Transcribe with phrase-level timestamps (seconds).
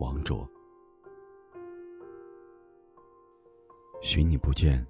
[0.00, 0.48] 王卓，
[4.00, 4.82] 寻你不见，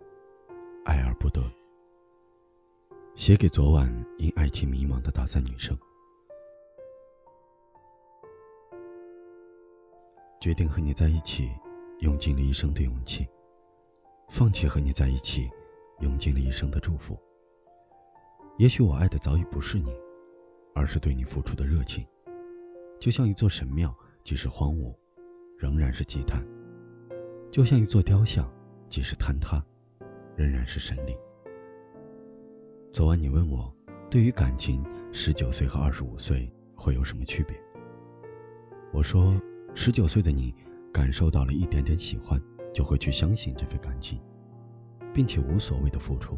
[0.84, 1.42] 爱而不得。
[3.16, 5.76] 写给昨晚因爱情迷茫的大三女生。
[10.40, 11.50] 决定和你在一起，
[11.98, 13.24] 用尽了一生的勇气；
[14.28, 15.50] 放弃和你在一起，
[15.98, 17.18] 用尽了一生的祝福。
[18.58, 19.92] 也许我爱的早已不是你，
[20.72, 22.06] 而是对你付出的热情，
[23.00, 23.92] 就像一座神庙。
[24.22, 24.94] 即使荒芜，
[25.58, 26.40] 仍然是祭坛；
[27.50, 28.48] 就像一座雕像，
[28.88, 29.62] 即使坍塌，
[30.36, 31.16] 仍然是神灵。
[32.92, 33.72] 昨晚你问我，
[34.10, 37.56] 对于感情，十九岁和二十五岁会有什么区别？
[38.92, 39.40] 我说，
[39.74, 40.54] 十九岁的你
[40.92, 42.40] 感受到了一点点喜欢，
[42.74, 44.20] 就会去相信这份感情，
[45.14, 46.36] 并且无所谓的付出；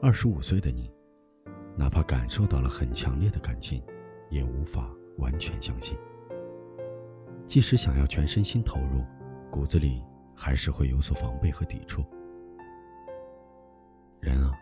[0.00, 0.90] 二十五岁的你，
[1.76, 3.82] 哪怕感受到了很强烈的感情，
[4.30, 5.96] 也无法完全相信。
[7.50, 9.04] 即使想要全身心投入，
[9.50, 10.04] 骨子里
[10.36, 12.04] 还是会有所防备和抵触。
[14.20, 14.52] 人啊，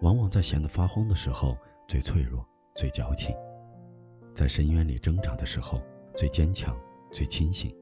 [0.00, 1.56] 往往在闲得发慌的时候
[1.86, 3.32] 最脆弱、最矫情；
[4.34, 5.80] 在深渊里挣扎的时候
[6.16, 6.76] 最坚强、
[7.12, 7.72] 最清醒。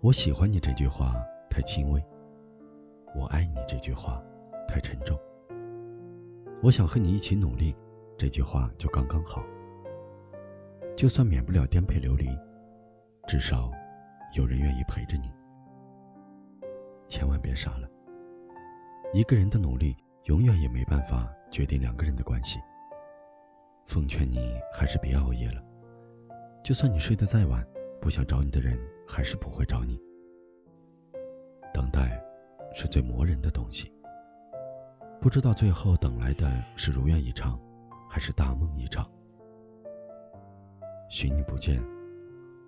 [0.00, 1.14] 我喜欢你这句话
[1.48, 2.04] 太轻微，
[3.14, 4.20] 我爱你这句话
[4.66, 5.16] 太沉重。
[6.64, 7.76] 我想和你一起努力，
[8.18, 9.40] 这句话就刚刚好。
[10.96, 12.28] 就算免不了颠沛流离，
[13.26, 13.70] 至少
[14.34, 15.30] 有人愿意陪着你。
[17.08, 17.88] 千万别傻了，
[19.14, 22.60] 一个人的努力永远也没办法决定两个人的关系。
[23.86, 25.62] 奉劝你还是别熬夜了，
[26.62, 27.66] 就算你睡得再晚，
[28.00, 28.78] 不想找你的人
[29.08, 29.98] 还是不会找你。
[31.72, 32.22] 等待
[32.74, 33.92] 是最磨人的东西，
[35.20, 37.58] 不知道最后等来的是如愿以偿，
[38.08, 39.10] 还是大梦一场。
[41.10, 41.82] 寻你不见，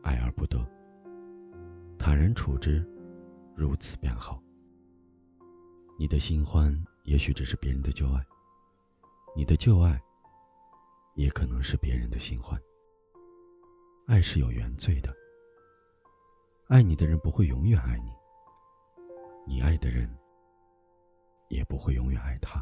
[0.02, 0.58] 爱而不得。
[1.96, 2.84] 坦然处之，
[3.54, 4.42] 如此便好。
[5.96, 8.20] 你的新欢也许只是别人的旧爱，
[9.36, 10.02] 你的旧爱
[11.14, 12.60] 也可能是别人的新欢。
[14.08, 15.14] 爱是有原罪的，
[16.66, 18.10] 爱你的人不会永远爱你，
[19.46, 20.12] 你爱的人
[21.46, 22.60] 也不会永远爱他。